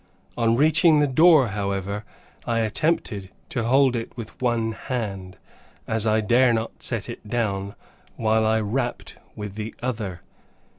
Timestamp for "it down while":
7.07-8.43